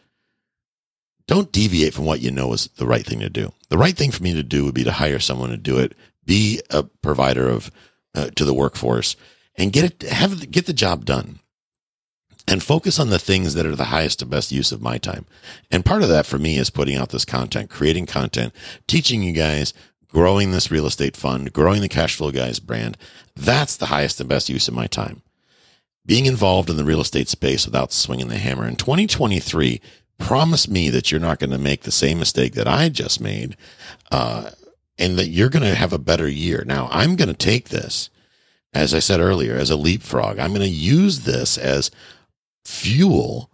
don't 1.28 1.52
deviate 1.52 1.94
from 1.94 2.06
what 2.06 2.22
you 2.22 2.32
know 2.32 2.52
is 2.54 2.68
the 2.78 2.88
right 2.88 3.06
thing 3.06 3.20
to 3.20 3.30
do. 3.30 3.52
The 3.70 3.78
right 3.78 3.96
thing 3.96 4.10
for 4.12 4.24
me 4.24 4.34
to 4.34 4.44
do 4.44 4.66
would 4.66 4.74
be 4.74 4.86
to 4.86 4.92
hire 4.92 5.20
someone 5.20 5.50
to 5.50 5.58
do 5.58 5.78
it, 5.78 5.96
be 6.26 6.62
a 6.72 6.84
provider 6.84 7.48
of, 7.48 7.72
uh, 8.16 8.30
to 8.36 8.46
the 8.46 8.54
workforce 8.54 9.16
and 9.56 9.74
get 9.74 9.86
it, 9.86 10.10
have, 10.10 10.52
get 10.52 10.66
the 10.66 10.74
job 10.74 11.06
done 11.06 11.40
and 12.48 12.64
focus 12.64 13.00
on 13.00 13.10
the 13.10 13.20
things 13.20 13.54
that 13.54 13.66
are 13.66 13.76
the 13.76 13.86
highest 13.86 14.22
and 14.22 14.32
best 14.32 14.52
use 14.52 14.72
of 14.72 14.82
my 14.82 14.98
time. 14.98 15.26
And 15.70 15.86
part 15.86 16.04
of 16.04 16.10
that 16.10 16.26
for 16.26 16.38
me 16.38 16.58
is 16.58 16.70
putting 16.70 16.98
out 16.98 17.10
this 17.10 17.26
content, 17.26 17.70
creating 17.70 18.08
content, 18.08 18.54
teaching 18.88 19.24
you 19.24 19.32
guys, 19.32 19.74
growing 20.08 20.52
this 20.52 20.72
real 20.72 20.86
estate 20.86 21.16
fund, 21.16 21.54
growing 21.54 21.82
the 21.82 21.88
cash 21.88 22.16
flow 22.16 22.32
guys 22.32 22.60
brand. 22.60 22.98
That's 23.36 23.78
the 23.78 23.88
highest 23.88 24.20
and 24.20 24.28
best 24.28 24.50
use 24.50 24.68
of 24.68 24.74
my 24.74 24.88
time. 24.88 25.22
Being 26.06 26.26
involved 26.26 26.70
in 26.70 26.78
the 26.78 26.84
real 26.84 27.02
estate 27.02 27.30
space 27.30 27.66
without 27.66 27.94
swinging 27.94 28.28
the 28.28 28.38
hammer. 28.38 28.68
In 28.68 28.76
2023, 28.76 29.80
promise 30.18 30.68
me 30.68 30.90
that 30.90 31.12
you're 31.12 31.22
not 31.22 31.40
going 31.40 31.52
to 31.52 31.58
make 31.58 31.84
the 31.84 31.92
same 31.92 32.20
mistake 32.20 32.54
that 32.54 32.68
I 32.68 32.90
just 32.90 33.22
made, 33.22 33.56
uh, 34.12 34.52
and 34.98 35.18
that 35.18 35.30
you're 35.30 35.50
going 35.50 35.64
to 35.64 35.76
have 35.76 35.94
a 35.94 36.00
better 36.00 36.28
year. 36.28 36.64
Now, 36.66 36.90
I'm 36.92 37.16
going 37.16 37.28
to 37.30 37.36
take 37.36 37.70
this 37.70 38.10
as 38.74 38.94
I 38.94 39.00
said 39.00 39.20
earlier, 39.20 39.56
as 39.56 39.70
a 39.70 39.76
leapfrog. 39.76 40.40
I'm 40.40 40.52
going 40.52 40.62
to 40.62 40.68
use 40.68 41.22
this 41.22 41.58
as 41.58 41.92
fuel 42.66 43.52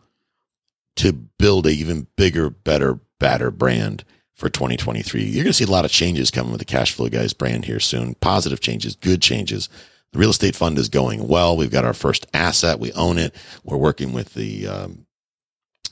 to 0.98 1.14
build 1.14 1.66
a 1.66 1.72
even 1.72 2.08
bigger, 2.16 2.50
better, 2.50 3.00
badder 3.20 3.52
brand 3.52 4.04
for 4.36 4.50
2023. 4.50 5.24
You're 5.24 5.44
going 5.44 5.52
to 5.52 5.54
see 5.54 5.64
a 5.64 5.68
lot 5.68 5.86
of 5.86 5.92
changes 5.92 6.30
coming 6.30 6.52
with 6.52 6.60
the 6.60 6.66
Cash 6.66 6.92
Flow 6.92 7.10
Guys 7.10 7.34
brand 7.34 7.66
here 7.66 7.80
soon. 7.80 8.16
Positive 8.16 8.60
changes, 8.60 8.96
good 8.96 9.22
changes. 9.22 9.70
The 10.14 10.20
real 10.20 10.30
estate 10.30 10.56
fund 10.56 10.78
is 10.78 10.90
going 10.90 11.28
well. 11.28 11.58
We've 11.58 11.72
got 11.72 11.86
our 11.86 11.94
first 11.94 12.28
asset. 12.34 12.80
We 12.80 12.92
own 12.94 13.18
it. 13.18 13.36
We're 13.64 13.78
working 13.78 14.14
with 14.14 14.36
the, 14.36 14.68
um, 14.68 15.06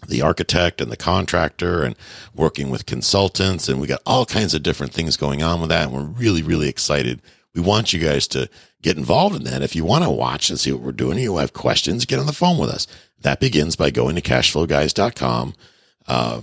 the 0.07 0.21
architect 0.21 0.79
and 0.79 0.91
the 0.91 0.97
contractor 0.97 1.83
and 1.83 1.95
working 2.33 2.69
with 2.69 2.85
consultants. 2.85 3.67
And 3.67 3.81
we 3.81 3.87
got 3.87 4.01
all 4.05 4.25
kinds 4.25 4.53
of 4.53 4.63
different 4.63 4.93
things 4.93 5.17
going 5.17 5.41
on 5.41 5.59
with 5.59 5.69
that. 5.69 5.87
And 5.87 5.93
we're 5.93 6.03
really, 6.03 6.43
really 6.43 6.69
excited. 6.69 7.21
We 7.55 7.61
want 7.61 7.93
you 7.93 7.99
guys 7.99 8.27
to 8.29 8.49
get 8.81 8.97
involved 8.97 9.35
in 9.35 9.45
that. 9.45 9.61
If 9.61 9.75
you 9.75 9.85
want 9.85 10.03
to 10.03 10.09
watch 10.09 10.49
and 10.49 10.59
see 10.59 10.71
what 10.71 10.81
we're 10.81 10.91
doing, 10.91 11.17
you 11.17 11.37
have 11.37 11.53
questions, 11.53 12.05
get 12.05 12.19
on 12.19 12.25
the 12.25 12.33
phone 12.33 12.57
with 12.57 12.69
us. 12.69 12.85
That 13.21 13.39
begins 13.39 13.75
by 13.75 13.89
going 13.91 14.15
to 14.15 14.21
cashflowguys.com. 14.21 15.55
Uh, 16.07 16.41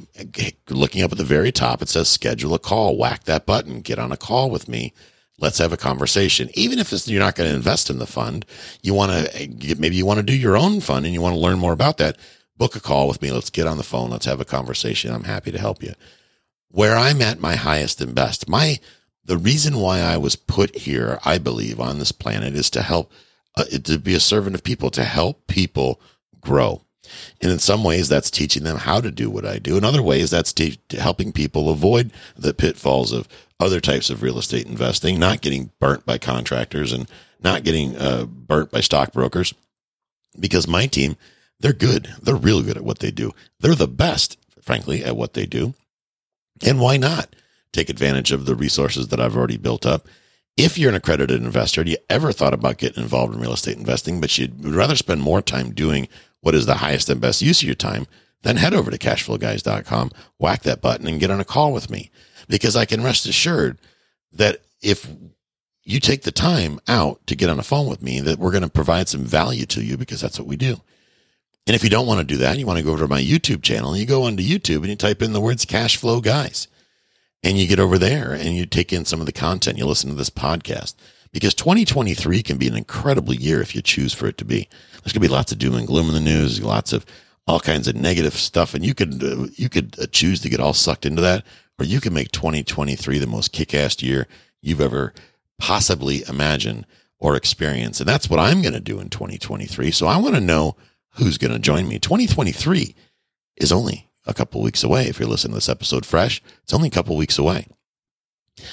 looking 0.71 1.02
up 1.02 1.12
at 1.12 1.19
the 1.19 1.25
very 1.25 1.52
top, 1.52 1.83
it 1.83 1.88
says 1.88 2.09
schedule 2.09 2.54
a 2.54 2.59
call. 2.59 2.97
Whack 2.97 3.25
that 3.25 3.47
button. 3.47 3.81
Get 3.81 3.99
on 3.99 4.11
a 4.11 4.16
call 4.16 4.50
with 4.50 4.69
me. 4.69 4.92
Let's 5.38 5.59
have 5.59 5.73
a 5.73 5.76
conversation. 5.76 6.50
Even 6.54 6.78
if 6.78 6.92
you're 7.07 7.21
not 7.21 7.37
going 7.37 7.50
to 7.50 7.57
invest 7.57 7.90
in 7.90 7.99
the 7.99 8.07
fund, 8.07 8.47
you 8.83 8.95
want 8.95 9.12
to 9.12 9.76
maybe 9.78 9.97
you 9.97 10.07
want 10.07 10.19
to 10.19 10.26
do 10.26 10.37
your 10.37 10.57
own 10.57 10.81
fund 10.81 11.04
and 11.04 11.14
you 11.14 11.21
want 11.21 11.35
to 11.35 11.40
learn 11.40 11.59
more 11.59 11.73
about 11.73 11.99
that. 11.99 12.16
Book 12.57 12.75
a 12.75 12.81
call 12.81 13.07
with 13.07 13.21
me. 13.23 13.31
Let's 13.31 13.50
get 13.50 13.66
on 13.66 13.76
the 13.76 13.83
phone. 13.83 14.11
Let's 14.11 14.26
have 14.26 14.40
a 14.40 14.45
conversation. 14.45 15.12
I'm 15.12 15.25
happy 15.25 15.52
to 15.52 15.59
help 15.59 15.83
you. 15.83 15.95
Where 16.69 16.97
I'm 16.97 17.21
at 17.23 17.40
my 17.40 17.57
highest 17.57 18.00
and 18.00 18.14
best, 18.14 18.49
my 18.49 18.78
the 19.24 19.38
reason 19.38 19.78
why 19.78 20.00
I 20.00 20.16
was 20.16 20.36
put 20.36 20.76
here, 20.76 21.18
I 21.24 21.38
believe, 21.38 21.78
on 21.78 21.98
this 21.98 22.12
planet 22.12 22.54
is 22.54 22.70
to 22.70 22.82
help, 22.82 23.12
uh, 23.56 23.64
to 23.64 23.98
be 23.98 24.14
a 24.14 24.20
servant 24.20 24.54
of 24.54 24.64
people, 24.64 24.90
to 24.90 25.04
help 25.04 25.46
people 25.46 26.00
grow. 26.40 26.82
And 27.40 27.50
in 27.52 27.58
some 27.58 27.84
ways, 27.84 28.08
that's 28.08 28.30
teaching 28.30 28.64
them 28.64 28.78
how 28.78 29.00
to 29.00 29.10
do 29.10 29.30
what 29.30 29.46
I 29.46 29.58
do. 29.58 29.76
In 29.76 29.84
other 29.84 30.02
ways, 30.02 30.30
that's 30.30 30.52
te- 30.52 30.80
helping 30.90 31.32
people 31.32 31.68
avoid 31.68 32.10
the 32.36 32.54
pitfalls 32.54 33.12
of 33.12 33.28
other 33.60 33.80
types 33.80 34.10
of 34.10 34.22
real 34.22 34.38
estate 34.38 34.66
investing, 34.66 35.18
not 35.18 35.40
getting 35.40 35.70
burnt 35.78 36.04
by 36.04 36.18
contractors 36.18 36.92
and 36.92 37.08
not 37.40 37.64
getting 37.64 37.96
uh, 37.96 38.24
burnt 38.24 38.70
by 38.70 38.80
stockbrokers. 38.80 39.54
Because 40.38 40.66
my 40.66 40.86
team, 40.86 41.16
they're 41.60 41.72
good. 41.72 42.12
They're 42.22 42.34
real 42.34 42.62
good 42.62 42.76
at 42.76 42.84
what 42.84 43.00
they 43.00 43.10
do. 43.10 43.32
They're 43.60 43.74
the 43.74 43.86
best, 43.86 44.38
frankly, 44.60 45.04
at 45.04 45.16
what 45.16 45.34
they 45.34 45.46
do. 45.46 45.74
And 46.64 46.80
why 46.80 46.96
not 46.96 47.34
take 47.72 47.88
advantage 47.88 48.32
of 48.32 48.46
the 48.46 48.54
resources 48.54 49.08
that 49.08 49.20
I've 49.20 49.36
already 49.36 49.56
built 49.56 49.86
up? 49.86 50.06
If 50.56 50.76
you're 50.76 50.90
an 50.90 50.96
accredited 50.96 51.42
investor, 51.42 51.82
do 51.82 51.90
you 51.90 51.96
ever 52.10 52.30
thought 52.30 52.52
about 52.52 52.78
getting 52.78 53.02
involved 53.02 53.34
in 53.34 53.40
real 53.40 53.54
estate 53.54 53.78
investing, 53.78 54.20
but 54.20 54.36
you'd 54.36 54.64
rather 54.64 54.96
spend 54.96 55.22
more 55.22 55.40
time 55.40 55.72
doing 55.72 56.08
what 56.40 56.54
is 56.54 56.66
the 56.66 56.74
highest 56.74 57.08
and 57.08 57.20
best 57.20 57.40
use 57.40 57.62
of 57.62 57.66
your 57.66 57.74
time, 57.74 58.06
then 58.42 58.56
head 58.56 58.74
over 58.74 58.90
to 58.90 58.98
cashflowguys.com, 58.98 60.10
whack 60.38 60.62
that 60.62 60.82
button 60.82 61.06
and 61.06 61.20
get 61.20 61.30
on 61.30 61.40
a 61.40 61.44
call 61.44 61.72
with 61.72 61.88
me 61.88 62.10
because 62.48 62.76
I 62.76 62.84
can 62.84 63.02
rest 63.02 63.26
assured 63.26 63.78
that 64.32 64.58
if 64.82 65.08
you 65.84 66.00
take 66.00 66.22
the 66.22 66.32
time 66.32 66.80
out 66.86 67.26
to 67.26 67.36
get 67.36 67.48
on 67.48 67.58
a 67.58 67.64
phone 67.64 67.88
with 67.88 68.02
me, 68.02 68.20
that 68.20 68.38
we're 68.38 68.50
going 68.50 68.62
to 68.62 68.68
provide 68.68 69.08
some 69.08 69.24
value 69.24 69.66
to 69.66 69.82
you 69.82 69.96
because 69.96 70.20
that's 70.20 70.38
what 70.38 70.48
we 70.48 70.56
do. 70.56 70.80
And 71.66 71.76
if 71.76 71.84
you 71.84 71.90
don't 71.90 72.06
want 72.06 72.18
to 72.18 72.24
do 72.24 72.38
that, 72.38 72.58
you 72.58 72.66
want 72.66 72.78
to 72.78 72.84
go 72.84 72.92
over 72.92 73.04
to 73.04 73.08
my 73.08 73.22
YouTube 73.22 73.62
channel, 73.62 73.96
you 73.96 74.04
go 74.04 74.24
onto 74.24 74.42
YouTube 74.42 74.78
and 74.78 74.88
you 74.88 74.96
type 74.96 75.22
in 75.22 75.32
the 75.32 75.40
words 75.40 75.64
cash 75.64 75.96
flow 75.96 76.20
guys 76.20 76.66
and 77.42 77.58
you 77.58 77.66
get 77.66 77.80
over 77.80 77.99
there 77.99 78.32
and 78.32 78.56
you 78.56 78.66
take 78.66 78.92
in 78.92 79.04
some 79.04 79.20
of 79.20 79.26
the 79.26 79.32
content. 79.32 79.78
You 79.78 79.87
listen 79.87 80.11
to 80.11 80.16
this 80.16 80.30
podcast 80.30 80.94
because 81.32 81.54
2023 81.54 82.42
can 82.42 82.58
be 82.58 82.68
an 82.68 82.76
incredible 82.76 83.34
year 83.34 83.61
if 83.61 83.75
you 83.75 83.82
choose 83.82 84.12
for 84.12 84.26
it 84.26 84.38
to 84.38 84.44
be. 84.44 84.68
There's 84.92 85.12
going 85.12 85.14
to 85.14 85.20
be 85.20 85.28
lots 85.28 85.52
of 85.52 85.58
doom 85.58 85.75
and 85.75 85.87
gloom 85.87 86.08
in 86.08 86.14
the 86.14 86.20
news, 86.20 86.62
lots 86.62 86.92
of 86.92 87.04
all 87.46 87.61
kinds 87.61 87.88
of 87.88 87.96
negative 87.96 88.34
stuff, 88.34 88.75
and 88.75 88.84
you 88.84 88.94
could 88.94 89.22
uh, 89.22 89.49
you 89.56 89.68
could 89.68 89.96
uh, 89.99 90.06
choose 90.12 90.40
to 90.40 90.49
get 90.49 90.61
all 90.61 90.75
sucked 90.75 91.04
into 91.04 91.22
that, 91.22 91.44
or 91.78 91.84
you 91.84 92.00
can 92.00 92.14
make 92.14 92.30
2023 92.30 93.18
the 93.18 93.26
most 93.26 93.52
kick-ass 93.52 94.00
year 94.02 94.28
you've 94.61 94.80
ever 94.80 95.12
possibly 95.58 96.22
imagined 96.28 96.87
or 97.18 97.34
experienced, 97.34 98.00
and 98.00 98.08
that's 98.08 98.30
what 98.30 98.40
I'm 98.40 98.62
going 98.62 98.75
to 98.75 98.80
do 98.80 99.00
in 99.00 99.08
2023. 99.08 99.90
So 99.90 100.06
I 100.06 100.18
want 100.18 100.34
to 100.34 100.40
know 100.40 100.76
who's 101.14 101.38
going 101.38 101.52
to 101.52 101.58
join 101.58 101.88
me. 101.88 101.99
2023 101.99 102.94
is 103.56 103.72
only 103.72 104.08
a 104.26 104.34
couple 104.34 104.62
weeks 104.62 104.84
away. 104.84 105.06
If 105.06 105.18
you're 105.18 105.28
listening 105.28 105.52
to 105.52 105.56
this 105.56 105.68
episode 105.68 106.06
fresh, 106.06 106.42
it's 106.62 106.74
only 106.74 106.88
a 106.88 106.92
couple 106.92 107.16
weeks 107.16 107.38
away. 107.38 107.66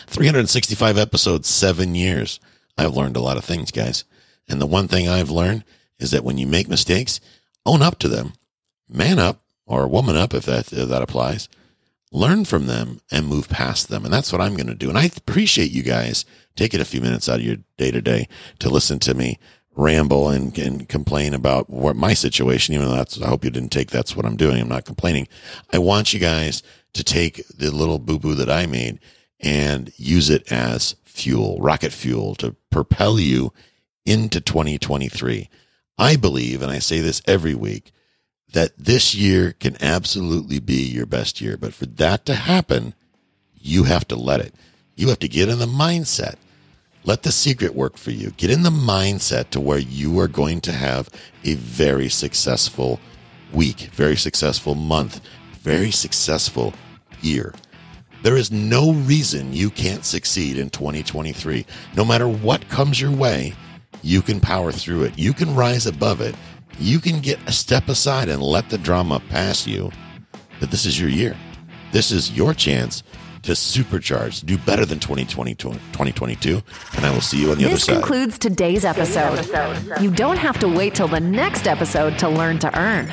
365 0.07 0.97
episodes, 0.97 1.47
seven 1.47 1.95
years. 1.95 2.39
I've 2.77 2.95
learned 2.95 3.15
a 3.15 3.21
lot 3.21 3.37
of 3.37 3.45
things, 3.45 3.71
guys. 3.71 4.03
And 4.47 4.61
the 4.61 4.65
one 4.65 4.87
thing 4.87 5.07
I've 5.07 5.29
learned 5.29 5.63
is 5.99 6.11
that 6.11 6.23
when 6.23 6.37
you 6.37 6.47
make 6.47 6.67
mistakes, 6.67 7.19
own 7.65 7.81
up 7.81 7.99
to 7.99 8.07
them, 8.07 8.33
man 8.87 9.19
up 9.19 9.41
or 9.65 9.87
woman 9.87 10.15
up 10.15 10.33
if 10.33 10.45
that 10.45 10.73
if 10.73 10.89
that 10.89 11.01
applies. 11.01 11.47
Learn 12.11 12.43
from 12.43 12.65
them 12.65 13.01
and 13.11 13.27
move 13.27 13.49
past 13.49 13.89
them. 13.89 14.03
And 14.03 14.11
that's 14.11 14.31
what 14.31 14.41
I'm 14.41 14.55
going 14.55 14.67
to 14.67 14.73
do. 14.73 14.89
And 14.89 14.97
I 14.97 15.05
appreciate 15.05 15.69
you 15.69 15.83
guys 15.83 16.25
taking 16.55 16.81
a 16.81 16.85
few 16.85 17.01
minutes 17.01 17.29
out 17.29 17.39
of 17.39 17.45
your 17.45 17.57
day 17.77 17.91
to 17.91 18.01
day 18.01 18.27
to 18.59 18.69
listen 18.69 18.97
to 18.99 19.13
me 19.13 19.37
ramble 19.75 20.29
and, 20.29 20.57
and 20.57 20.89
complain 20.89 21.33
about 21.33 21.69
what 21.69 21.95
my 21.95 22.13
situation, 22.13 22.75
even 22.75 22.88
though 22.88 22.95
that's, 22.95 23.21
I 23.21 23.27
hope 23.27 23.45
you 23.45 23.51
didn't 23.51 23.71
take 23.71 23.89
that's 23.89 24.15
what 24.15 24.25
I'm 24.25 24.35
doing. 24.35 24.59
I'm 24.61 24.67
not 24.67 24.85
complaining. 24.85 25.27
I 25.71 25.79
want 25.79 26.13
you 26.13 26.19
guys 26.19 26.63
to 26.93 27.03
take 27.03 27.47
the 27.47 27.71
little 27.71 27.99
boo 27.99 28.19
boo 28.19 28.35
that 28.35 28.49
I 28.49 28.65
made 28.65 28.99
and 29.39 29.91
use 29.95 30.29
it 30.29 30.51
as 30.51 30.95
fuel, 31.05 31.57
rocket 31.59 31.93
fuel 31.93 32.35
to 32.35 32.55
propel 32.71 33.19
you 33.19 33.53
into 34.05 34.41
2023. 34.41 35.49
I 35.97 36.15
believe, 36.15 36.61
and 36.61 36.71
I 36.71 36.79
say 36.79 36.99
this 36.99 37.21
every 37.27 37.55
week, 37.55 37.91
that 38.53 38.71
this 38.77 39.13
year 39.13 39.53
can 39.53 39.77
absolutely 39.81 40.59
be 40.59 40.81
your 40.81 41.05
best 41.05 41.39
year. 41.39 41.57
But 41.57 41.73
for 41.73 41.85
that 41.85 42.25
to 42.25 42.35
happen, 42.35 42.95
you 43.53 43.83
have 43.83 44.07
to 44.07 44.15
let 44.15 44.39
it. 44.39 44.55
You 44.95 45.09
have 45.09 45.19
to 45.19 45.27
get 45.27 45.49
in 45.49 45.59
the 45.59 45.65
mindset. 45.65 46.35
Let 47.05 47.23
the 47.23 47.31
secret 47.31 47.75
work 47.75 47.97
for 47.97 48.11
you. 48.11 48.31
Get 48.31 48.49
in 48.49 48.63
the 48.63 48.69
mindset 48.69 49.51
to 49.51 49.61
where 49.61 49.79
you 49.79 50.19
are 50.19 50.27
going 50.27 50.61
to 50.61 50.71
have 50.71 51.09
a 51.45 51.55
very 51.55 52.09
successful 52.09 52.99
week, 53.53 53.89
very 53.93 54.15
successful 54.15 54.75
month, 54.75 55.21
very 55.61 55.91
successful 55.91 56.73
year. 57.21 57.53
There 58.21 58.35
is 58.35 58.51
no 58.51 58.91
reason 58.91 59.53
you 59.53 59.69
can't 59.69 60.03
succeed 60.03 60.57
in 60.57 60.69
2023. 60.69 61.65
No 61.95 62.03
matter 62.03 62.27
what 62.27 62.67
comes 62.67 62.99
your 62.99 63.11
way, 63.11 63.53
you 64.01 64.21
can 64.21 64.41
power 64.41 64.73
through 64.73 65.03
it. 65.03 65.17
You 65.17 65.33
can 65.33 65.55
rise 65.55 65.87
above 65.87 66.19
it. 66.19 66.35
You 66.79 66.99
can 66.99 67.21
get 67.21 67.39
a 67.47 67.51
step 67.53 67.87
aside 67.87 68.27
and 68.27 68.41
let 68.41 68.69
the 68.69 68.77
drama 68.77 69.21
pass 69.29 69.65
you. 69.65 69.91
But 70.59 70.69
this 70.69 70.85
is 70.85 70.99
your 70.99 71.09
year. 71.09 71.35
This 71.93 72.11
is 72.11 72.31
your 72.31 72.53
chance 72.53 73.03
to 73.43 73.53
supercharge, 73.53 74.46
do 74.46 74.58
better 74.58 74.86
than 74.86 75.00
2020, 75.00 75.55
2022. 75.55 76.62
And 76.96 77.05
I 77.05 77.12
will 77.12 77.22
see 77.22 77.41
you 77.41 77.51
on 77.51 77.58
the 77.58 77.63
this 77.63 77.74
other 77.74 77.79
side. 77.79 77.96
This 77.96 78.00
concludes 78.01 78.39
today's 78.39 78.86
episode. 78.86 80.01
You 80.01 80.12
don't 80.12 80.38
have 80.38 80.60
to 80.60 80.67
wait 80.67 80.96
till 80.96 81.08
the 81.08 81.19
next 81.19 81.67
episode 81.67 82.17
to 82.19 82.29
learn 82.29 82.60
to 82.60 82.79
earn. 82.79 83.08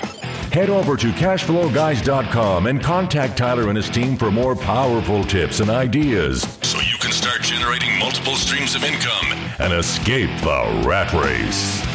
Head 0.52 0.70
over 0.70 0.96
to 0.96 1.08
cashflowguys.com 1.08 2.66
and 2.66 2.82
contact 2.82 3.36
Tyler 3.36 3.68
and 3.68 3.76
his 3.76 3.90
team 3.90 4.16
for 4.16 4.30
more 4.30 4.56
powerful 4.56 5.24
tips 5.24 5.60
and 5.60 5.70
ideas 5.70 6.42
so 6.62 6.78
you 6.78 6.96
can 6.98 7.12
start 7.12 7.42
generating 7.42 7.98
multiple 7.98 8.36
streams 8.36 8.74
of 8.74 8.84
income 8.84 9.26
and 9.58 9.72
escape 9.72 10.30
the 10.40 10.82
rat 10.86 11.12
race. 11.12 11.85